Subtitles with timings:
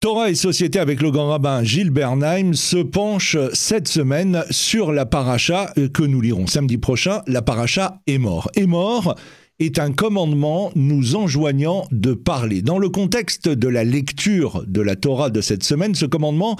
[0.00, 5.04] Torah et Société avec le grand rabbin Gilles Bernheim se penche cette semaine sur la
[5.04, 7.20] paracha que nous lirons samedi prochain.
[7.26, 8.50] La paracha est mort.
[8.56, 9.14] Est mort
[9.58, 12.62] est un commandement nous enjoignant de parler.
[12.62, 16.56] Dans le contexte de la lecture de la Torah de cette semaine, ce commandement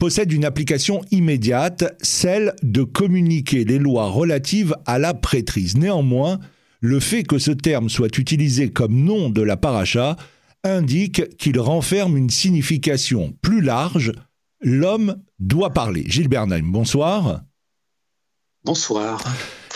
[0.00, 5.76] possède une application immédiate, celle de communiquer les lois relatives à la prêtrise.
[5.76, 6.40] Néanmoins,
[6.80, 10.16] le fait que ce terme soit utilisé comme nom de la paracha
[10.64, 14.12] indique qu'il renferme une signification plus large.
[14.60, 16.04] L'homme doit parler.
[16.06, 17.42] Gilles Bernheim, bonsoir.
[18.64, 19.24] Bonsoir.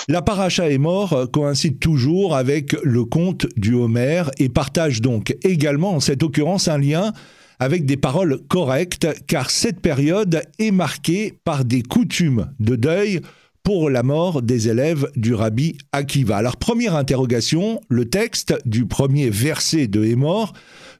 [0.08, 5.94] La paracha est mort coïncide toujours avec le conte du Homère et partage donc également
[5.94, 7.14] en cette occurrence un lien
[7.58, 13.22] avec des paroles correctes car cette période est marquée par des coutumes de deuil
[13.64, 16.36] pour la mort des élèves du rabbi Akiva.
[16.36, 20.52] Alors première interrogation, le texte du premier verset de Hémor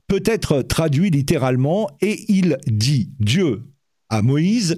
[0.09, 3.63] peut être traduit littéralement et il dit Dieu
[4.09, 4.77] à Moïse,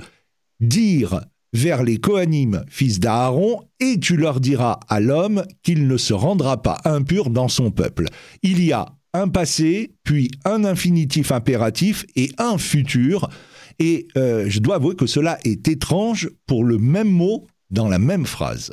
[0.60, 1.20] dire
[1.52, 6.62] vers les Kohanim, fils d'Aaron, et tu leur diras à l'homme qu'il ne se rendra
[6.62, 8.07] pas impur dans son peuple.
[8.42, 13.30] Il y a un passé, puis un infinitif impératif et un futur,
[13.79, 17.98] et euh, je dois avouer que cela est étrange pour le même mot dans la
[17.98, 18.72] même phrase.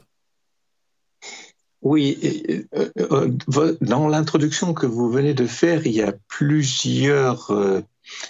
[1.83, 2.17] Oui,
[2.77, 7.81] euh, euh, dans l'introduction que vous venez de faire, il y a plusieurs, euh,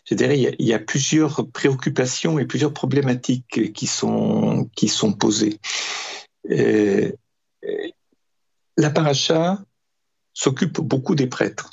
[0.10, 5.60] je dirais, il y a, plusieurs préoccupations et plusieurs problématiques qui sont, qui sont posées.
[8.76, 9.60] la paracha
[10.34, 11.70] s'occupe beaucoup des prêtres.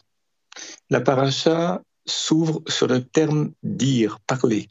[0.90, 4.68] La paracha s'ouvre sur le terme dire, parler.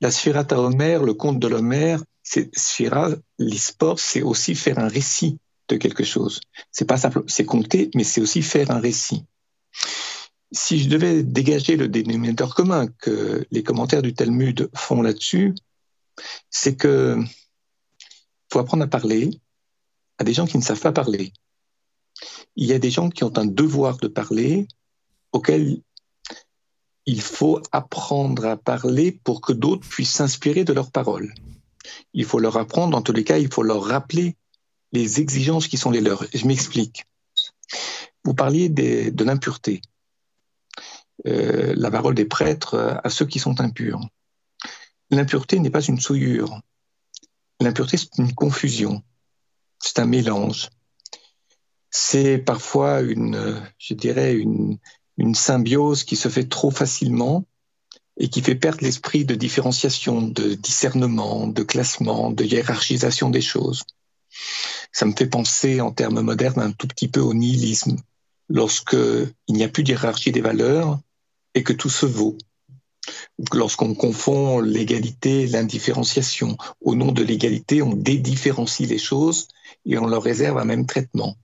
[0.00, 5.40] La Sphirata Homer, le conte de l'Homère, c'est Sphira, l'Isport, c'est aussi faire un récit
[5.68, 6.40] de quelque chose.
[6.70, 9.24] C'est pas simple, c'est compter, mais c'est aussi faire un récit.
[10.52, 15.56] Si je devais dégager le dénominateur commun que les commentaires du Talmud font là-dessus,
[16.50, 17.18] c'est que
[18.52, 19.40] faut apprendre à parler
[20.18, 21.32] à des gens qui ne savent pas parler.
[22.54, 24.68] Il y a des gens qui ont un devoir de parler
[25.32, 25.82] auquel
[27.06, 31.34] il faut apprendre à parler pour que d'autres puissent s'inspirer de leurs paroles.
[32.12, 34.36] Il faut leur apprendre, en tous les cas, il faut leur rappeler
[34.92, 36.24] les exigences qui sont les leurs.
[36.34, 37.04] Je m'explique.
[38.24, 39.80] Vous parliez de l'impureté,
[41.26, 44.00] euh, la parole des prêtres à ceux qui sont impurs.
[45.10, 46.60] L'impureté n'est pas une souillure.
[47.60, 49.02] L'impureté, c'est une confusion.
[49.78, 50.70] C'est un mélange.
[51.90, 53.60] C'est parfois une,
[55.16, 57.44] une symbiose qui se fait trop facilement
[58.20, 63.82] et qui fait perdre l'esprit de différenciation, de discernement, de classement, de hiérarchisation des choses.
[64.92, 67.96] Ça me fait penser en termes modernes un tout petit peu au nihilisme,
[68.50, 68.96] lorsque
[69.48, 71.00] il n'y a plus de hiérarchie des valeurs
[71.54, 72.36] et que tout se vaut.
[73.54, 76.58] Lorsqu'on confond l'égalité et l'indifférenciation.
[76.82, 79.48] Au nom de l'égalité, on dédifférencie les choses
[79.86, 81.36] et on leur réserve un même traitement.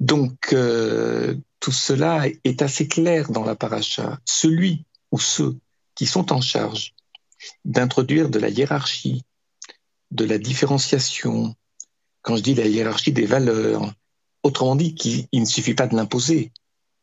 [0.00, 4.18] Donc, euh, tout cela est assez clair dans la paracha.
[4.26, 5.56] Celui ou ceux
[5.94, 6.94] qui sont en charge
[7.64, 9.22] d'introduire de la hiérarchie,
[10.10, 11.54] de la différenciation,
[12.22, 13.92] quand je dis la hiérarchie des valeurs,
[14.42, 16.52] autrement dit, qu'il ne suffit pas de l'imposer,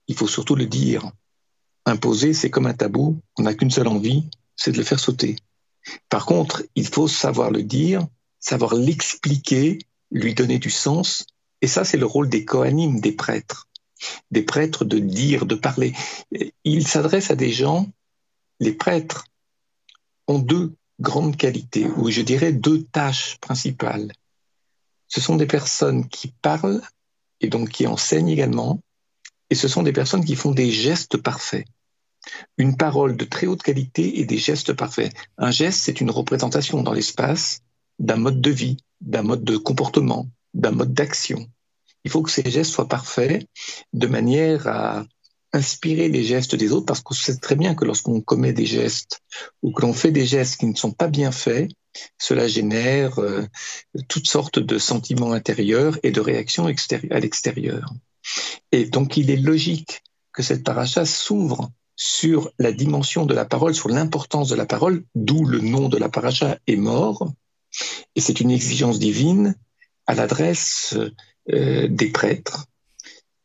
[0.07, 1.11] il faut surtout le dire.
[1.85, 5.37] Imposer, c'est comme un tabou, on n'a qu'une seule envie, c'est de le faire sauter.
[6.09, 8.05] Par contre, il faut savoir le dire,
[8.39, 9.79] savoir l'expliquer,
[10.11, 11.25] lui donner du sens,
[11.61, 13.67] et ça, c'est le rôle des coanimes, des prêtres.
[14.31, 15.93] Des prêtres de dire, de parler.
[16.63, 17.87] Ils s'adressent à des gens,
[18.59, 19.25] les prêtres
[20.27, 24.11] ont deux grandes qualités, ou je dirais deux tâches principales
[25.09, 26.81] ce sont des personnes qui parlent
[27.41, 28.79] et donc qui enseignent également,
[29.49, 31.65] et ce sont des personnes qui font des gestes parfaits.
[32.57, 35.11] Une parole de très haute qualité et des gestes parfaits.
[35.37, 37.61] Un geste, c'est une représentation dans l'espace
[37.97, 41.49] d'un mode de vie, d'un mode de comportement, d'un mode d'action.
[42.03, 43.45] Il faut que ces gestes soient parfaits
[43.93, 45.05] de manière à
[45.53, 49.21] inspirer les gestes des autres parce qu'on sait très bien que lorsqu'on commet des gestes
[49.63, 51.71] ou que l'on fait des gestes qui ne sont pas bien faits,
[52.17, 53.45] cela génère euh,
[54.07, 57.93] toutes sortes de sentiments intérieurs et de réactions à l'extérieur.
[58.71, 60.03] Et donc il est logique
[60.33, 65.03] que cette paracha s'ouvre sur la dimension de la parole, sur l'importance de la parole,
[65.15, 67.33] d'où le nom de la paracha est mort.
[68.15, 69.55] Et c'est une exigence divine
[70.07, 70.95] à l'adresse
[71.51, 72.68] euh, des prêtres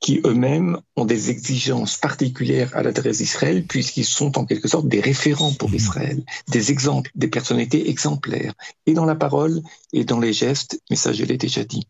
[0.05, 5.01] qui eux-mêmes ont des exigences particulières à l'adresse d'Israël, puisqu'ils sont en quelque sorte des
[5.01, 5.73] référents pour.
[5.73, 8.53] Israël, des exemples, des personnalités exemplaires,
[8.85, 9.63] et dans la parole
[9.95, 11.87] et dans les gestes, mais ça je l'ai déjà dit.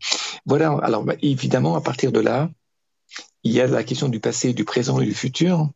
[0.46, 2.52] Voilà, alors bah, évidemment, à partir de là,
[3.42, 5.68] il y a la question du passé, du présent et du futur.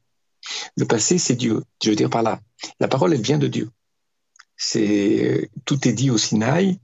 [0.77, 1.65] Le passé, c'est Dieu.
[1.83, 2.41] Je veux dire par là,
[2.79, 3.69] la parole, elle vient de Dieu.
[4.57, 6.79] C'est tout est dit au Sinaï,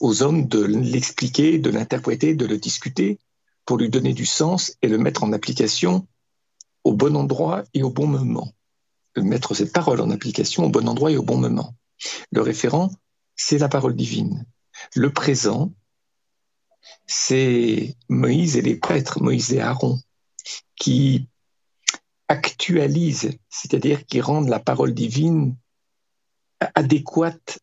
[0.00, 3.18] aux hommes de l'expliquer, de l'interpréter, de le discuter,
[3.64, 6.06] pour lui donner du sens et le mettre en application
[6.84, 8.52] au bon endroit et au bon moment.
[9.16, 11.74] Mettre cette parole en application au bon endroit et au bon moment.
[12.32, 12.90] Le référent,
[13.36, 14.44] c'est la parole divine.
[14.94, 15.72] Le présent,
[17.06, 19.98] c'est Moïse et les prêtres, Moïse et Aaron,
[20.76, 21.28] qui
[22.28, 25.56] actualisent, c'est-à-dire qui rendent la parole divine
[26.74, 27.58] adéquate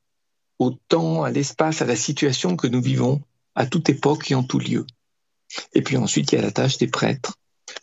[0.60, 3.22] au temps, à l'espace, à la situation que nous vivons
[3.56, 4.86] à toute époque et en tout lieu.
[5.74, 7.38] Et puis ensuite, il y a la tâche des prêtres,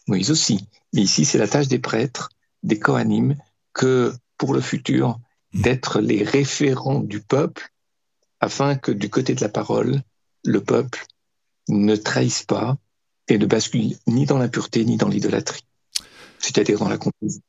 [0.06, 0.67] Moïse aussi.
[0.93, 2.31] Mais ici, c'est la tâche des prêtres,
[2.62, 3.37] des Kohanim,
[3.73, 5.19] que pour le futur,
[5.53, 7.70] d'être les référents du peuple,
[8.41, 10.03] afin que du côté de la parole,
[10.44, 11.05] le peuple
[11.69, 12.76] ne trahisse pas
[13.29, 15.65] et ne bascule ni dans l'impureté ni dans l'idolâtrie,
[16.38, 17.43] c'est-à-dire dans la confusion.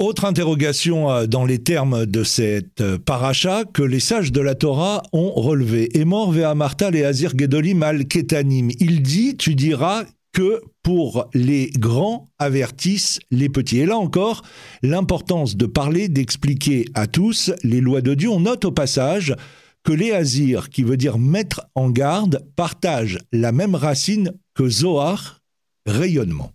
[0.00, 4.54] Autre interrogation euh, dans les termes de cette euh, paracha que les sages de la
[4.54, 5.94] Torah ont relevé.
[5.94, 8.70] Et mort Martal et Azir Gedolim al Ketanim.
[8.80, 13.80] Il dit, tu diras que pour les grands avertissent les petits.
[13.80, 14.40] Et là encore,
[14.82, 18.30] l'importance de parler, d'expliquer à tous les lois de Dieu.
[18.30, 19.36] On note au passage
[19.84, 25.42] que les Azir, qui veut dire mettre en garde, partagent la même racine que Zohar,
[25.84, 26.52] rayonnement.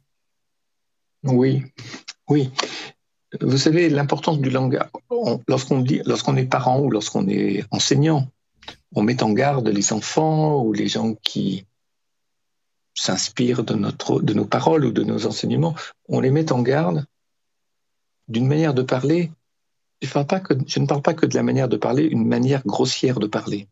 [1.23, 1.61] Oui,
[2.27, 2.49] oui.
[3.41, 4.87] Vous savez, l'importance du langage,
[5.47, 8.27] lorsqu'on est parent ou lorsqu'on est enseignant,
[8.93, 11.65] on met en garde les enfants ou les gens qui
[12.93, 15.75] s'inspirent de, nos paroles ou de nos enseignements,
[16.07, 17.05] on les met en garde
[18.27, 19.31] d'une manière de parler.
[20.01, 23.67] Je, ne parle pas que de la manière de parler, une manière grossière de parler.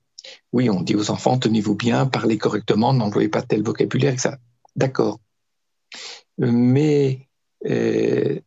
[0.51, 4.37] Oui, on dit aux enfants, tenez-vous bien, parlez correctement, n'employez pas tel vocabulaire, ça.
[4.75, 5.19] D'accord.
[6.37, 7.27] Mais
[7.65, 8.39] euh,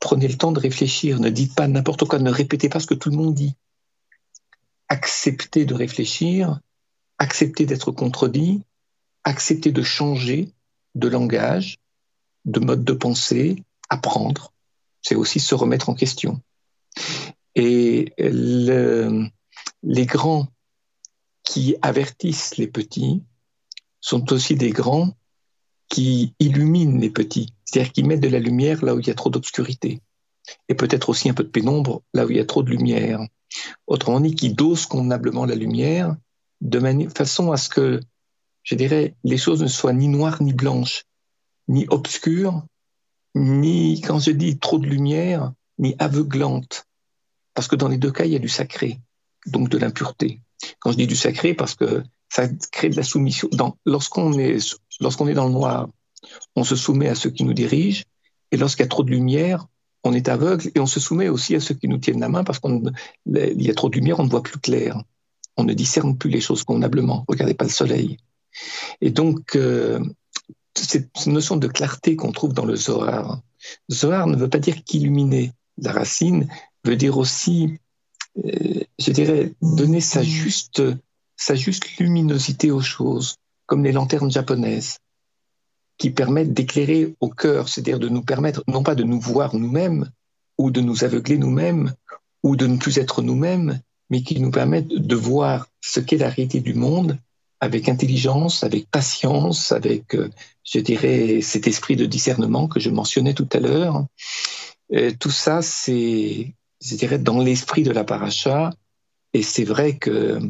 [0.00, 2.94] Prenez le temps de réfléchir, ne dites pas n'importe quoi, ne répétez pas ce que
[2.94, 3.54] tout le monde dit.
[4.88, 6.60] Acceptez de réfléchir,
[7.18, 8.62] acceptez d'être contredit,
[9.24, 10.52] acceptez de changer
[10.94, 11.78] de langage,
[12.44, 14.52] de mode de pensée, apprendre.
[15.02, 16.40] C'est aussi se remettre en question.
[17.54, 20.46] Et les grands
[21.42, 23.22] qui avertissent les petits
[24.00, 25.16] sont aussi des grands
[25.88, 29.14] qui illuminent les petits, c'est-à-dire qui mettent de la lumière là où il y a
[29.14, 30.00] trop d'obscurité,
[30.68, 33.20] et peut-être aussi un peu de pénombre là où il y a trop de lumière.
[33.86, 36.14] Autrement dit, qui dosent convenablement la lumière
[36.60, 38.00] de façon à ce que,
[38.62, 41.04] je dirais, les choses ne soient ni noires ni blanches,
[41.68, 42.62] ni obscures,
[43.34, 46.86] ni, quand je dis trop de lumière, ni aveuglantes.
[47.54, 49.00] Parce que dans les deux cas, il y a du sacré,
[49.46, 50.40] donc de l'impureté.
[50.80, 53.48] Quand je dis du sacré, parce que ça crée de la soumission.
[53.86, 54.58] Lorsqu'on est
[55.00, 55.88] Lorsqu'on est dans le noir,
[56.56, 58.04] on se soumet à ceux qui nous dirigent,
[58.50, 59.66] et lorsqu'il y a trop de lumière,
[60.04, 62.44] on est aveugle et on se soumet aussi à ceux qui nous tiennent la main
[62.44, 62.92] parce qu'il
[63.26, 65.02] y a trop de lumière, on ne voit plus clair.
[65.56, 67.24] On ne discerne plus les choses convenablement.
[67.28, 68.16] Regardez pas le soleil.
[69.00, 70.00] Et donc, euh,
[70.74, 73.40] cette notion de clarté qu'on trouve dans le Zohar,
[73.90, 75.52] Zohar ne veut pas dire qu'illuminer.
[75.78, 76.48] La racine
[76.84, 77.78] veut dire aussi,
[78.44, 80.82] euh, je dirais, donner sa juste,
[81.36, 83.36] sa juste luminosité aux choses
[83.68, 84.98] comme les lanternes japonaises,
[85.98, 90.10] qui permettent d'éclairer au cœur, c'est-à-dire de nous permettre non pas de nous voir nous-mêmes,
[90.56, 91.94] ou de nous aveugler nous-mêmes,
[92.42, 93.80] ou de ne plus être nous-mêmes,
[94.10, 97.18] mais qui nous permettent de voir ce qu'est la réalité du monde
[97.60, 100.30] avec intelligence, avec patience, avec, euh,
[100.64, 104.06] je dirais, cet esprit de discernement que je mentionnais tout à l'heure.
[105.20, 108.70] Tout ça, c'est, je dirais, dans l'esprit de la paracha.
[109.34, 110.40] Et c'est vrai que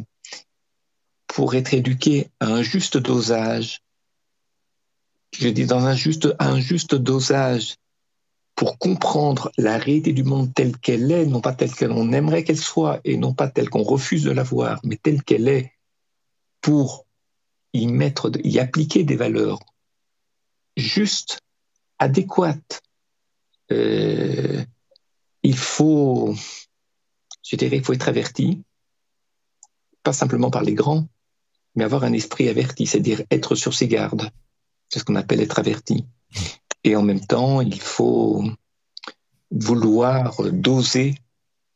[1.38, 3.85] pour être éduqué à un juste dosage,
[5.38, 7.76] je dis dans un juste, un juste dosage,
[8.57, 12.59] pour comprendre la réalité du monde telle qu'elle est, non pas telle qu'on aimerait qu'elle
[12.59, 15.75] soit, et non pas telle qu'on refuse de la voir, mais telle qu'elle est,
[16.61, 17.07] pour
[17.73, 19.61] y mettre, y appliquer des valeurs
[20.76, 21.38] justes,
[22.00, 22.83] adéquates.
[23.71, 24.64] Euh,
[25.45, 26.35] il faut,
[27.45, 28.64] je dirais, il faut être averti,
[30.02, 31.07] pas simplement par les grands,
[31.78, 34.30] mais avoir un esprit averti, c'est-à-dire être sur ses gardes.
[34.88, 36.04] C'est ce qu'on appelle être averti.
[36.82, 38.42] Et en même temps, il faut
[39.52, 41.14] vouloir doser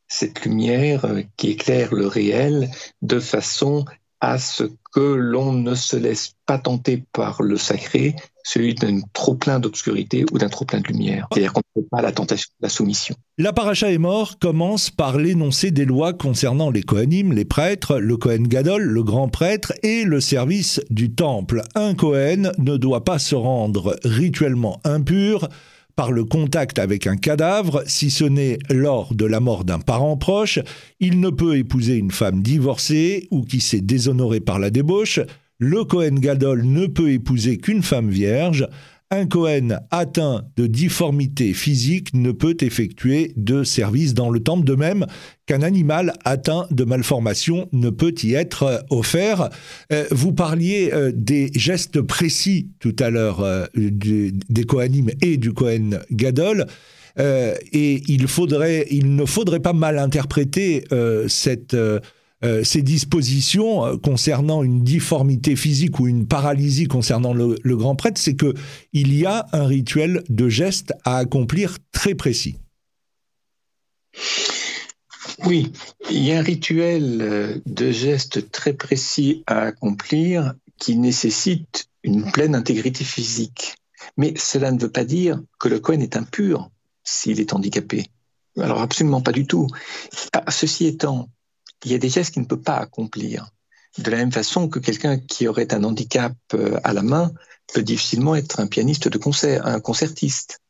[0.08, 1.06] cette lumière
[1.36, 2.68] qui éclaire le réel
[3.00, 3.84] de façon
[4.20, 9.34] à ce que l'on ne se laisse pas tenter par le sacré, celui d'un trop
[9.34, 11.26] plein d'obscurité ou d'un trop plein de lumière.
[11.32, 13.14] C'est-à-dire qu'on ne peut pas la tentation de la soumission.
[13.38, 18.16] La paracha est mort commence par l'énoncé des lois concernant les Kohanim, les prêtres, le
[18.16, 21.62] Kohen Gadol, le grand prêtre et le service du temple.
[21.74, 25.48] Un Kohen ne doit pas se rendre rituellement impur
[25.96, 30.16] par le contact avec un cadavre, si ce n'est lors de la mort d'un parent
[30.16, 30.58] proche.
[31.00, 35.20] Il ne peut épouser une femme divorcée ou qui s'est déshonorée par la débauche.
[35.58, 38.66] Le Cohen Gadol ne peut épouser qu'une femme vierge
[39.12, 44.74] un Cohen atteint de difformité physique ne peut effectuer de service dans le temple, de
[44.74, 45.06] même
[45.44, 49.50] qu'un animal atteint de malformation ne peut y être euh, offert.
[49.92, 55.98] Euh, vous parliez euh, des gestes précis tout à l'heure des Kohanim et du Cohen
[56.10, 56.66] Gadol.
[57.18, 58.26] et il,
[58.90, 60.84] il ne faudrait pas mal interpréter
[61.28, 61.76] cette
[62.44, 68.20] euh, ces dispositions euh, concernant une difformité physique ou une paralysie concernant le, grand prêtre,
[68.20, 68.54] c'est que
[68.92, 72.56] il y a un rituel de geste à accomplir très précis.
[75.44, 75.72] Oui,
[76.10, 82.30] il y a un rituel euh, de geste très précis à accomplir qui nécessite une
[82.32, 83.74] pleine intégrité physique.
[84.16, 86.70] Mais cela ne veut pas dire que le Cohen est impur
[87.04, 88.06] s'il est handicapé.
[88.58, 89.68] Alors absolument pas du tout.
[90.32, 91.28] Ah, ceci étant,
[91.84, 93.50] il y a des gestes qu'il ne peut pas accomplir.
[93.98, 97.32] De la même façon que quelqu'un qui aurait un handicap euh, à la main
[97.72, 100.60] peut difficilement être un pianiste de concert, un concertiste.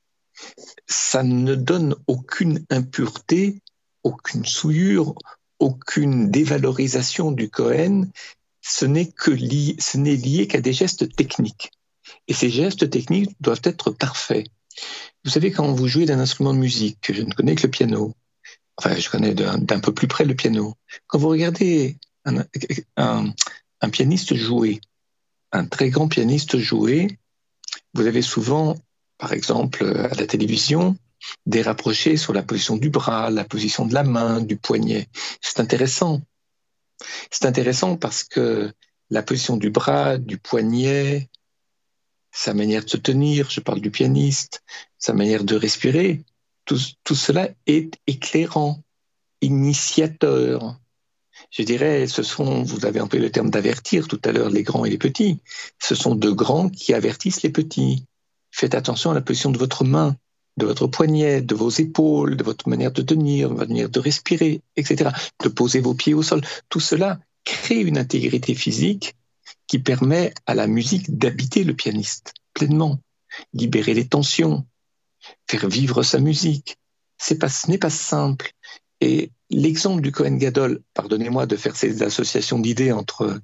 [0.87, 3.61] Ça ne donne aucune impureté,
[4.02, 5.14] aucune souillure,
[5.61, 8.09] aucune dévalorisation du Cohen.
[8.61, 11.71] Ce n'est que lié, ce n'est lié qu'à des gestes techniques.
[12.26, 14.47] Et ces gestes techniques doivent être parfaits.
[15.25, 17.71] Vous savez, quand vous jouez d'un instrument de musique, que je ne connais que le
[17.71, 18.14] piano,
[18.76, 20.75] enfin je connais d'un peu plus près le piano,
[21.07, 22.45] quand vous regardez un,
[22.97, 24.81] un, pianiste jouer,
[25.52, 27.19] un très grand pianiste jouer,
[27.95, 28.76] vous avez souvent,
[29.19, 30.97] par exemple, à la télévision,
[31.47, 35.09] des rapprochés sur la position du bras, la position de la main, du poignet.
[35.41, 36.21] C'est intéressant.
[37.31, 38.73] C'est intéressant parce que
[39.11, 41.29] la position du bras, du poignet,
[42.31, 44.62] sa manière de se tenir, je parle du pianiste,
[44.99, 46.25] sa manière de respirer,
[46.64, 48.83] tout, cela est éclairant,
[49.40, 50.78] initiateur.
[51.50, 54.85] Je dirais, ce sont, vous avez employé le terme d'avertir tout à l'heure, les grands
[54.85, 55.40] et les petits.
[55.78, 58.07] Ce sont de grands qui avertissent les petits.
[58.50, 60.16] Faites attention à la position de votre main,
[60.57, 64.00] de votre poignet, de vos épaules, de votre manière de tenir, de votre manière de
[64.00, 65.11] respirer, etc.
[65.42, 66.42] De poser vos pieds au sol.
[66.69, 69.14] Tout cela crée une intégrité physique
[69.66, 73.00] qui permet à la musique d'habiter le pianiste pleinement,
[73.54, 74.66] libérer les tensions,
[75.49, 76.76] faire vivre sa musique.
[77.38, 78.52] Pas, ce n'est pas simple.
[79.00, 83.41] Et l'exemple du Cohen Gadol, pardonnez-moi de faire ces associations d'idées entre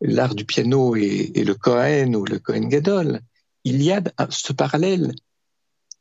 [0.00, 3.20] l'art du piano et, le Cohen ou le Cohen Gadol,
[3.64, 5.12] il y a ce parallèle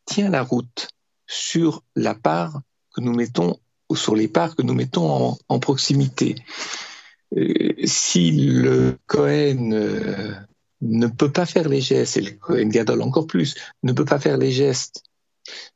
[0.05, 0.87] tient la route
[1.27, 2.61] sur la part
[2.95, 3.59] que nous mettons
[3.89, 6.35] ou sur les parts que nous mettons en, proximité.
[7.35, 10.33] Euh, si le Cohen euh,
[10.81, 14.19] ne peut pas faire les gestes, et le Cohen Gadol encore plus, ne peut pas
[14.19, 15.03] faire les gestes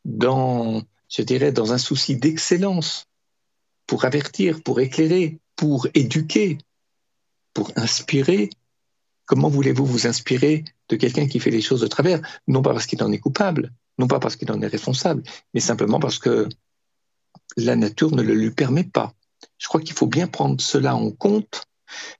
[0.05, 3.07] dans, je dirais, dans un souci d'excellence,
[3.91, 6.57] pour avertir, pour éclairer, pour éduquer,
[7.53, 8.49] pour inspirer.
[9.25, 12.21] Comment voulez-vous vous inspirer de quelqu'un qui fait les choses de travers?
[12.47, 15.23] Non pas parce qu'il en est coupable, non pas parce qu'il en est responsable,
[15.53, 16.47] mais simplement parce que
[17.57, 19.13] la nature ne le lui permet pas.
[19.57, 21.65] Je crois qu'il faut bien prendre cela en compte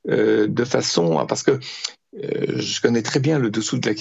[0.10, 1.60] euh, de façon parce que
[2.22, 3.96] euh, je connais très bien le dessous de la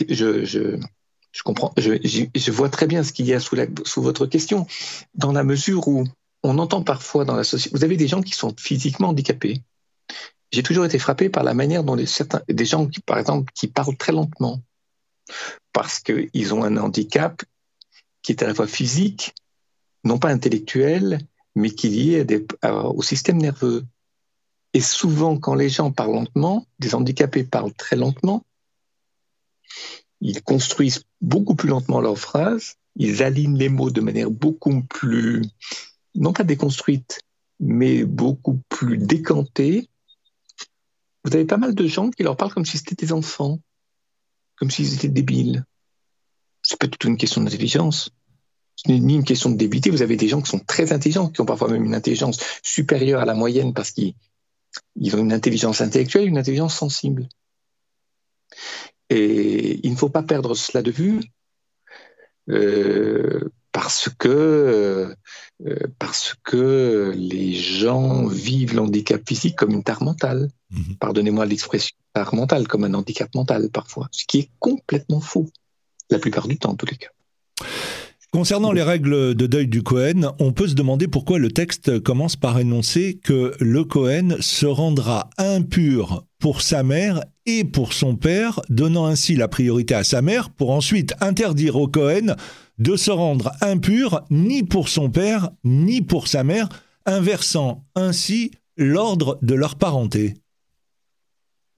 [1.32, 4.66] je comprends, je, vois très bien ce qu'il y a sous, votre question,
[5.14, 6.04] dans la mesure où
[6.42, 9.62] on entend parfois dans la société, vous avez des gens qui sont physiquement handicapés.
[10.52, 13.96] J'ai toujours été frappé par la manière dont certains, des gens, par exemple, qui parlent
[13.96, 14.60] très lentement,
[15.72, 17.42] parce qu'ils ont un handicap
[18.22, 19.34] qui est à la fois physique,
[20.02, 21.20] non pas intellectuel,
[21.54, 23.84] mais qui est lié au système nerveux.
[24.72, 28.44] Et souvent, quand les gens parlent lentement, des handicapés parlent très lentement,
[30.20, 35.42] ils construisent beaucoup plus lentement leurs phrases, ils alignent les mots de manière beaucoup plus,
[36.14, 37.20] non pas déconstruite,
[37.58, 39.88] mais beaucoup plus décantée.
[41.24, 43.60] Vous avez pas mal de gens qui leur parlent comme si c'était des enfants,
[44.56, 45.64] comme s'ils étaient débiles.
[46.62, 48.10] C'est pas du tout une question d'intelligence.
[48.76, 49.90] Ce n'est ni une question de débité.
[49.90, 53.20] Vous avez des gens qui sont très intelligents, qui ont parfois même une intelligence supérieure
[53.20, 54.14] à la moyenne parce qu'ils
[55.14, 57.28] ont une intelligence intellectuelle, une intelligence sensible.
[59.10, 61.20] Et il ne faut pas perdre cela de vue
[62.48, 65.14] euh, parce que
[65.66, 70.48] euh, parce que les gens vivent l'handicap physique comme une tare mentale.
[70.70, 70.96] Mhm.
[70.98, 75.48] Pardonnez-moi l'expression tare mentale, comme un handicap mental parfois, ce qui est complètement faux,
[76.08, 77.10] la plupart du temps en tous les cas.
[78.32, 82.36] Concernant les règles de deuil du Cohen, on peut se demander pourquoi le texte commence
[82.36, 88.60] par énoncer que le Cohen se rendra impur pour sa mère et pour son père,
[88.68, 92.36] donnant ainsi la priorité à sa mère pour ensuite interdire au Cohen
[92.78, 96.68] de se rendre impur ni pour son père ni pour sa mère,
[97.06, 100.36] inversant ainsi l'ordre de leur parenté.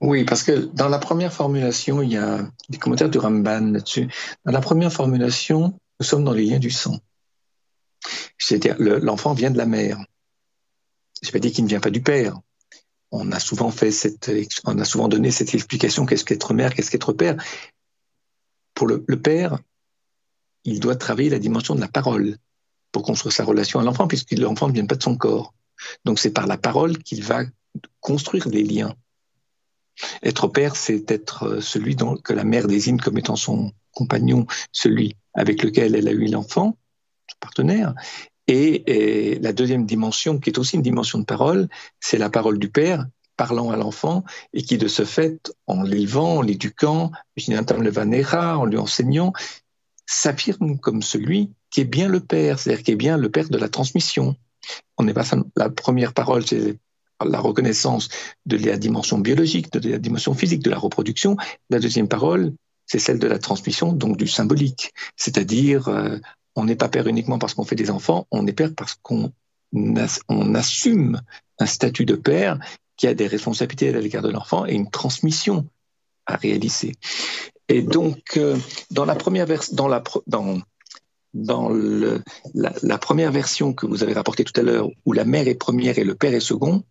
[0.01, 4.07] Oui, parce que dans la première formulation, il y a des commentaires du Ramban là-dessus.
[4.45, 6.99] Dans la première formulation, nous sommes dans les liens du sang.
[8.37, 10.03] C'est-à-dire, l'enfant vient de la mère.
[11.21, 12.37] Je pas dit qu'il ne vient pas du père.
[13.11, 14.29] On a souvent fait cette,
[14.65, 17.41] on a souvent donné cette explication qu'est-ce qu'être mère, qu'est-ce qu'être père.
[18.73, 19.59] Pour le, père,
[20.65, 22.35] il doit travailler la dimension de la parole
[22.91, 25.53] pour construire sa relation à l'enfant, puisque l'enfant ne vient pas de son corps.
[26.03, 27.43] Donc c'est par la parole qu'il va
[28.01, 28.93] construire des liens.
[30.21, 35.15] Être père, c'est être euh, celui que la mère désigne comme étant son compagnon, celui
[35.33, 36.77] avec lequel elle a eu l'enfant,
[37.29, 37.93] son partenaire.
[38.47, 41.67] Et, la deuxième dimension, qui est aussi une dimension de parole,
[41.99, 43.05] c'est la parole du père
[43.37, 44.23] parlant à l'enfant
[44.53, 49.33] et qui, de ce fait, en l'élevant, en l'éduquant, en lui enseignant,
[50.05, 53.57] s'affirme comme celui qui est bien le père, c'est-à-dire qui est bien le père de
[53.57, 54.35] la transmission.
[54.97, 55.25] On n'est pas
[55.55, 56.77] la première parole, c'est
[57.25, 58.09] la reconnaissance
[58.45, 61.37] de la dimension biologique, de la dimension physique, de la reproduction.
[61.69, 62.53] La deuxième parole,
[62.85, 64.93] c'est celle de la transmission, donc du symbolique.
[65.15, 66.17] C'est-à-dire, euh,
[66.55, 69.31] on n'est pas père uniquement parce qu'on fait des enfants, on est père parce qu'on
[70.29, 71.21] on assume
[71.59, 72.59] un statut de père
[72.95, 75.67] qui a des responsabilités à l'égard de l'enfant et une transmission
[76.25, 76.93] à réaliser.
[77.69, 78.57] Et donc, euh,
[78.91, 79.47] dans la première
[82.53, 85.97] la, première version que vous avez rapportée tout à l'heure, où la mère est première
[85.97, 86.83] et le père est second,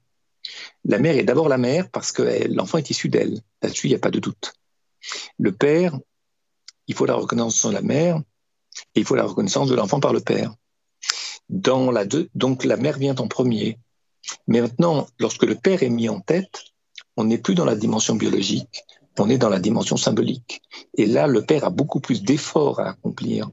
[0.84, 3.40] la mère est d'abord la mère parce que l'enfant est issu d'elle.
[3.62, 4.54] Là-dessus, il n'y a pas de doute.
[5.38, 5.98] Le père,
[6.86, 8.20] il faut la reconnaissance de la mère
[8.94, 10.54] et il faut la reconnaissance de l'enfant par le père.
[11.48, 13.78] Donc la mère vient en premier.
[14.46, 16.62] Mais maintenant, lorsque le père est mis en tête,
[17.16, 18.84] on n'est plus dans la dimension biologique,
[19.18, 20.62] on est dans la dimension symbolique.
[20.96, 23.50] Et là, le père a beaucoup plus d'efforts à accomplir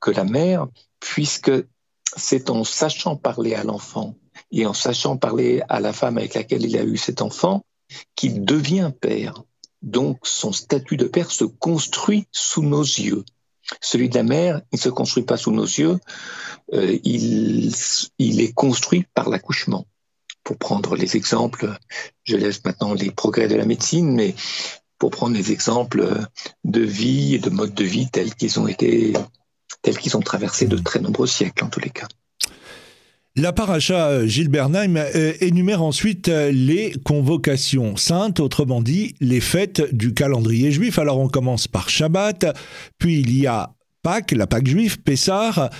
[0.00, 0.68] que la mère,
[1.00, 1.50] puisque
[2.16, 4.14] c'est en sachant parler à l'enfant
[4.50, 7.64] et en sachant parler à la femme avec laquelle il a eu cet enfant
[8.14, 9.42] qu'il devient père.
[9.82, 13.24] Donc son statut de père se construit sous nos yeux.
[13.80, 15.98] Celui de la mère, il ne se construit pas sous nos yeux,
[16.72, 17.72] euh, il,
[18.18, 19.86] il est construit par l'accouchement.
[20.44, 21.78] Pour prendre les exemples,
[22.24, 24.34] je laisse maintenant les progrès de la médecine, mais
[24.98, 26.26] pour prendre les exemples
[26.64, 29.14] de vie et de mode de vie tels qu'ils ont été,
[29.82, 32.08] tels qu'ils ont traversé de très nombreux siècles en tous les cas.
[33.34, 39.94] La paracha euh, Gilles euh, énumère ensuite euh, les convocations saintes, autrement dit les fêtes
[39.94, 40.98] du calendrier juif.
[40.98, 42.54] Alors on commence par Shabbat,
[42.98, 45.70] puis il y a Pâques, la Pâque juive, Pessah,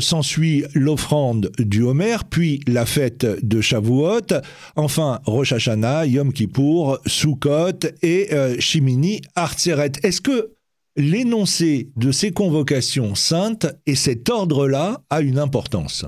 [0.00, 4.28] s'ensuit l'offrande du Homer, puis la fête de Shavuot,
[4.76, 9.92] enfin Rosh Hashanah, Yom Kippour, Sukkot et Shimini, Artseret.
[10.02, 10.52] Est-ce que
[10.96, 16.04] l'énoncé de ces convocations saintes et cet ordre-là a une importance?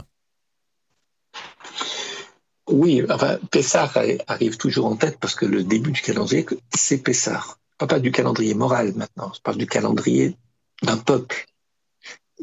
[2.68, 7.58] Oui, enfin, Pessar arrive toujours en tête parce que le début du calendrier, c'est Pessar.
[7.78, 10.36] Pas, pas du calendrier moral maintenant, je parle du calendrier
[10.82, 11.46] d'un peuple.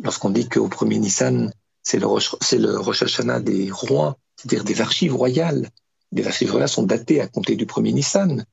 [0.02, 5.70] Lorsqu'on dit qu'au premier Nissan, c'est le Rosh Hashanah des rois, c'est-à-dire des archives royales.
[6.12, 8.46] Les archives royales sont datées à compter du premier Nissan.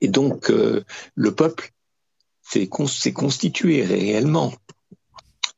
[0.00, 1.72] Et donc, euh, le peuple
[2.42, 4.52] s'est constitué réellement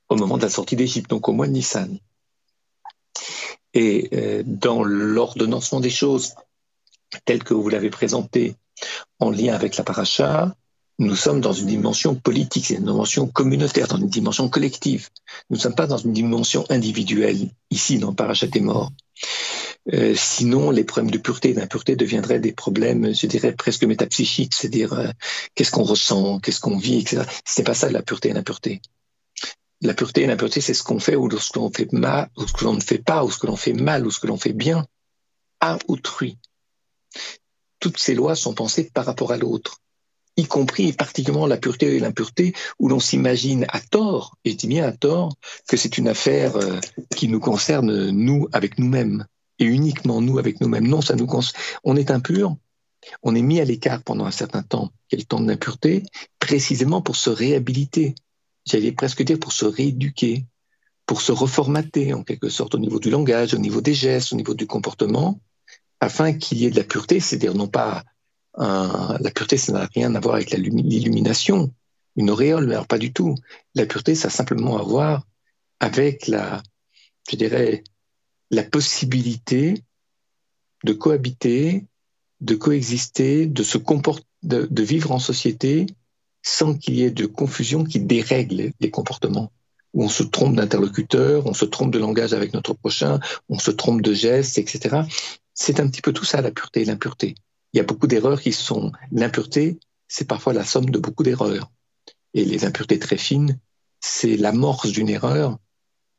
[0.08, 1.98] au moment de la sortie d'Égypte, donc au mois de Nissan.
[3.74, 6.34] Et euh, dans l'ordonnancement des choses,
[7.24, 8.56] tel que vous l'avez présenté
[9.18, 10.54] en lien avec la paracha,
[11.00, 15.08] nous sommes dans une dimension politique, c'est une dimension communautaire, dans une dimension collective.
[15.48, 18.92] Nous ne sommes pas dans une dimension individuelle, ici, dans Parachat des morts.
[19.94, 24.52] Euh, sinon, les problèmes de pureté et d'impureté deviendraient des problèmes, je dirais, presque métapsychiques,
[24.54, 25.08] c'est-à-dire euh,
[25.54, 27.22] qu'est-ce qu'on ressent, qu'est-ce qu'on vit, etc.
[27.46, 28.82] C'est pas ça la pureté et l'impureté.
[29.82, 32.44] La pureté et l'impureté, c'est ce qu'on fait ou ce que l'on fait mal, ou
[32.44, 34.36] que l'on ne fait pas, ou ce que l'on fait mal, ou ce que l'on
[34.36, 34.86] fait bien
[35.60, 36.38] à autrui.
[37.78, 39.78] Toutes ces lois sont pensées par rapport à l'autre,
[40.36, 44.56] y compris et particulièrement la pureté et l'impureté, où l'on s'imagine à tort, et je
[44.56, 45.34] dis bien à tort,
[45.66, 46.78] que c'est une affaire euh,
[47.16, 49.26] qui nous concerne nous avec nous-mêmes,
[49.58, 50.88] et uniquement nous avec nous-mêmes.
[50.88, 51.62] Non, ça nous concerne.
[51.84, 52.56] On est impur,
[53.22, 56.02] on est mis à l'écart pendant un certain temps, quel temps de l'impureté,
[56.38, 58.14] précisément pour se réhabiliter,
[58.70, 60.46] j'allais presque dire pour se rééduquer,
[61.06, 64.36] pour se reformater en quelque sorte au niveau du langage, au niveau des gestes, au
[64.36, 65.40] niveau du comportement,
[66.00, 68.04] afin qu'il y ait de la pureté, c'est-à-dire non pas
[68.56, 71.72] la pureté, ça n'a rien à voir avec l'illumination,
[72.16, 73.34] une auréole, mais alors pas du tout.
[73.74, 75.24] La pureté, ça a simplement à voir
[75.78, 76.62] avec la,
[77.30, 77.84] je dirais,
[78.50, 79.82] la possibilité
[80.84, 81.86] de cohabiter,
[82.40, 85.86] de coexister, de vivre en société
[86.42, 89.52] sans qu'il y ait de confusion qui dérègle les comportements.
[89.92, 93.70] Où on se trompe d'interlocuteur, on se trompe de langage avec notre prochain, on se
[93.70, 95.02] trompe de gestes, etc.
[95.52, 97.34] C'est un petit peu tout ça, la pureté et l'impureté.
[97.72, 98.92] Il y a beaucoup d'erreurs qui sont...
[99.12, 101.70] L'impureté, c'est parfois la somme de beaucoup d'erreurs.
[102.34, 103.58] Et les impuretés très fines,
[104.00, 105.58] c'est l'amorce d'une erreur.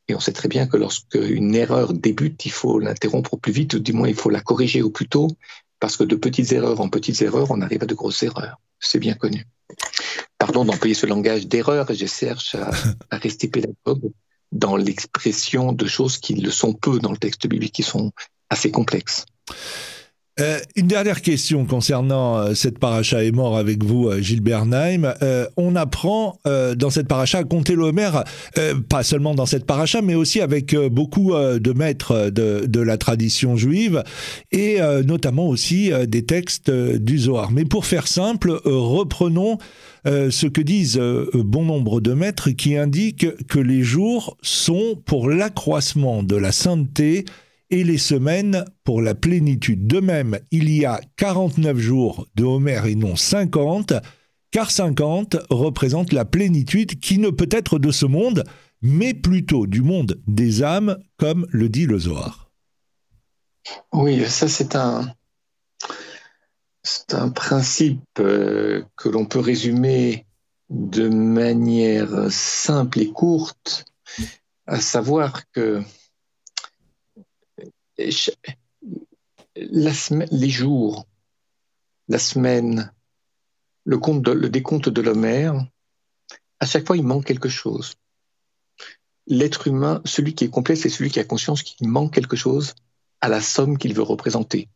[0.07, 3.53] Et on sait très bien que lorsque une erreur débute, il faut l'interrompre au plus
[3.53, 5.29] vite, ou du moins il faut la corriger au plus tôt,
[5.79, 8.59] parce que de petites erreurs en petites erreurs, on arrive à de grosses erreurs.
[8.79, 9.45] C'est bien connu.
[10.41, 12.71] Pardon d'employer ce langage d'erreur, je cherche à,
[13.11, 14.11] à rester pédagogue
[14.51, 18.11] dans l'expression de choses qui le sont peu dans le texte biblique, qui sont
[18.49, 19.27] assez complexes.
[20.41, 25.13] Euh, une dernière question concernant euh, cette paracha est mort avec vous, euh, Gilles Bernheim.
[25.55, 28.09] on apprend dans cette paracha à compter l'Homer,
[28.89, 33.55] pas seulement dans cette paracha, mais aussi avec beaucoup de maîtres de, de, la tradition
[33.55, 34.03] juive
[34.51, 37.51] et notamment aussi des textes du Zohar.
[37.51, 39.57] Mais pour faire simple, reprenons
[40.05, 41.01] ce que disent
[41.33, 47.25] bon nombre de maîtres qui indiquent que les jours sont pour l'accroissement de la sainteté
[47.71, 49.87] et les semaines pour la plénitude.
[49.87, 53.93] De même, il y a 49 jours de Homer et non 50,
[54.51, 58.43] car 50 représente la plénitude qui ne peut être de ce monde,
[58.81, 62.51] mais plutôt du monde des âmes, comme le dit le Zohar.
[63.93, 65.13] Oui, ça c'est un,
[66.83, 70.25] c'est un principe euh, que l'on peut résumer
[70.69, 73.85] de manière simple et courte,
[74.67, 75.81] à savoir que
[79.55, 81.07] les jours,
[82.07, 82.91] la semaine,
[83.83, 85.65] le, compte le décompte de l'Homère,
[86.59, 87.95] à chaque fois, il manque quelque chose.
[89.27, 92.75] L'être humain, celui qui est complet, c'est celui qui a conscience qu'il manque quelque chose
[93.21, 94.69] à la somme qu'il veut représenter,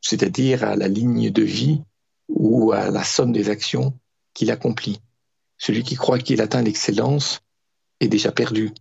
[0.00, 1.82] c'est-à-dire à la ligne de vie
[2.28, 3.98] ou à la somme des actions
[4.32, 5.00] qu'il accomplit.
[5.58, 7.40] Celui qui croit qu'il atteint l'excellence
[8.00, 8.72] est déjà perdu.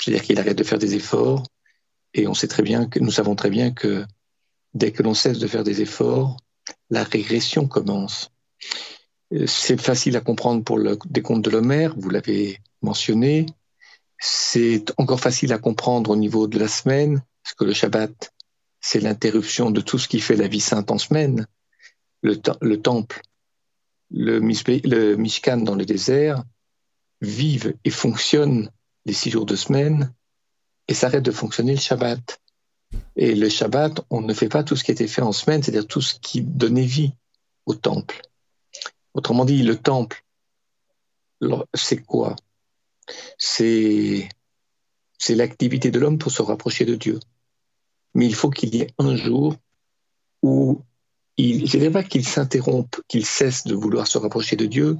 [0.00, 1.44] C'est-à-dire qu'il arrête de faire des efforts,
[2.16, 4.04] et on sait très bien que nous savons très bien que
[4.74, 6.38] dès que l'on cesse de faire des efforts,
[6.90, 8.30] la régression commence.
[9.32, 13.46] Euh, c'est facile à comprendre pour le décompte de l'Homère, vous l'avez mentionné.
[14.18, 18.32] C'est encore facile à comprendre au niveau de la semaine, parce que le Shabbat,
[18.80, 21.46] c'est l'interruption de tout ce qui fait la vie sainte en semaine.
[22.22, 23.20] Le, le temple,
[24.10, 26.42] le, le Mishkan dans le désert,
[27.20, 28.70] vivent et fonctionnent
[29.04, 30.14] les six jours de semaine
[30.88, 32.40] et s'arrête de fonctionner le Shabbat.
[33.16, 35.86] Et le Shabbat, on ne fait pas tout ce qui était fait en semaine, c'est-à-dire
[35.86, 37.12] tout ce qui donnait vie
[37.66, 38.22] au temple.
[39.14, 40.24] Autrement dit, le temple,
[41.74, 42.36] c'est quoi?
[43.38, 44.28] C'est
[45.28, 47.18] l'activité de l'homme pour se rapprocher de Dieu.
[48.14, 49.56] Mais il faut qu'il y ait un jour
[50.42, 50.82] où
[51.36, 54.96] il, je ne pas qu'il s'interrompe, qu'il cesse de vouloir se rapprocher de Dieu,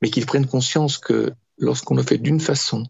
[0.00, 2.84] mais qu'il prenne conscience que lorsqu'on le fait d'une façon,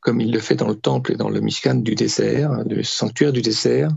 [0.00, 3.32] comme il le fait dans le temple et dans le Mishkan du désert, le sanctuaire
[3.32, 3.90] du désert,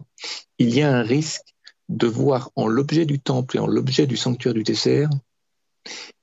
[0.57, 1.55] il y a un risque
[1.89, 5.09] de voir en l'objet du temple et en l'objet du sanctuaire du désert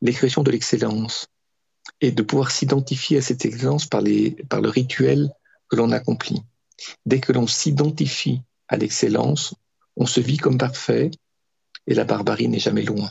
[0.01, 1.27] l'expression de l'excellence
[2.01, 5.31] et de pouvoir s'identifier à cette excellence par, les, le rituel
[5.69, 6.43] que l'on accomplit.
[7.07, 9.55] Dès que l'on s'identifie à l'excellence,
[9.97, 11.11] on se vit comme parfait
[11.87, 13.11] et la barbarie n'est jamais loin.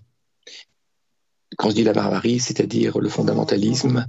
[1.57, 4.07] Quand je dis la barbarie, c'est-à-dire le fondamentalisme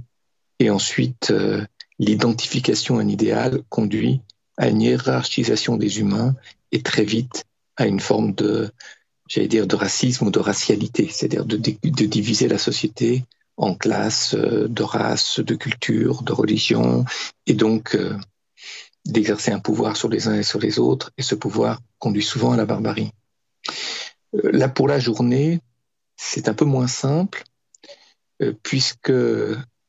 [0.59, 1.65] et ensuite euh,
[1.99, 4.21] l'identification à un idéal conduit
[4.57, 6.35] à une hiérarchisation des humains
[6.71, 7.45] et très vite
[7.77, 8.71] à une forme de,
[9.27, 13.23] j'allais dire, de racisme ou de racialité, c'est-à-dire de, diviser la société
[13.57, 17.05] en classes euh, de race, de culture, de religion,
[17.45, 18.17] et donc euh,
[19.05, 22.53] d'exercer un pouvoir sur les uns et sur les autres, et ce pouvoir conduit souvent
[22.53, 23.11] à la barbarie.
[24.35, 25.59] Euh, là, pour la journée,
[26.15, 27.43] c'est un peu moins simple,
[28.63, 29.11] puisque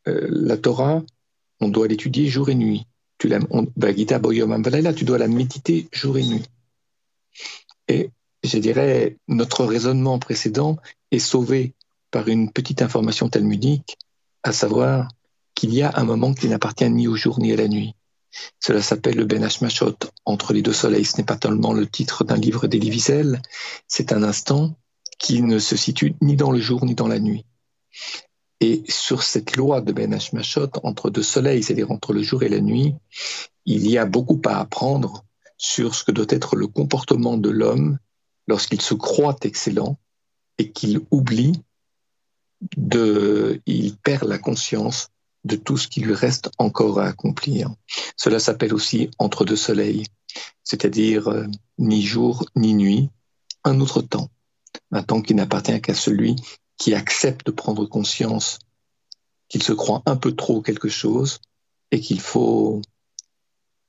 [0.07, 1.03] la Torah
[1.61, 2.87] on doit l'étudier jour et nuit.
[3.19, 6.45] Tu la, tu dois la méditer jour et nuit.
[7.89, 8.11] Et
[8.43, 10.79] je dirais, notre raisonnement précédent
[11.11, 11.75] est sauvé
[12.11, 13.99] par une petite information talmudique,
[14.43, 15.09] à savoir
[15.55, 17.95] qu'il y a un moment qui n'appartient ni au jour ni à la nuit.
[18.61, 21.05] Cela s'appelle le Ben Hashmashot, entre les deux soleils.
[21.05, 23.05] Ce n'est pas tellement le titre d'un livre d'Elie
[23.89, 24.77] c'est un instant
[25.19, 27.45] qui ne se situe ni dans le jour ni dans la nuit.
[28.61, 32.49] Et sur cette loi de Ben Hashmashot, entre deux soleils, c'est-à-dire entre le jour et
[32.49, 32.95] la nuit,
[33.65, 35.25] il y a beaucoup à apprendre
[35.57, 37.99] sur ce que doit être le comportement de l'homme
[38.47, 39.99] lorsqu'il se croit excellent
[40.59, 41.63] et qu'il oublie
[42.77, 45.09] de, il perd la conscience
[45.45, 47.71] de tout ce qui lui reste encore à accomplir.
[48.17, 50.05] Cela s'appelle aussi entre deux soleils,
[50.65, 51.47] c'est-à-dire euh,
[51.79, 53.11] ni jour ni nuit,
[53.65, 54.29] un autre temps,
[54.93, 56.37] un temps qui n'appartient qu'à celui
[56.81, 58.59] qui accepte de prendre conscience
[59.49, 61.39] qu'il se croit un peu trop quelque chose
[61.93, 62.81] et qu'il faut,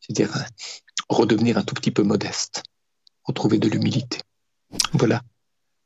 [0.09, 0.45] dire,
[1.07, 2.63] redevenir un tout petit peu modeste,
[3.23, 4.19] retrouver de l'humilité.
[4.93, 5.21] Voilà.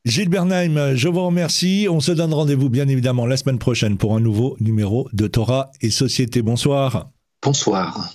[0.04, 1.86] Gilles Bernheim, je vous remercie.
[1.88, 5.70] On se donne rendez-vous bien évidemment la semaine prochaine pour un nouveau numéro de Torah
[5.80, 6.42] et Société.
[6.42, 7.10] Bonsoir.
[7.42, 8.10] Bonsoir.